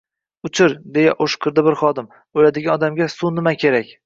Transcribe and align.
—Uchir!— 0.47 0.73
deya 0.95 1.11
o‘shqirdi 1.25 1.65
bir 1.69 1.77
xodim.— 1.83 2.09
O’ladigan 2.41 2.81
odamga... 2.81 3.11
suv 3.19 3.35
nima 3.39 3.55
kerak? 3.67 3.95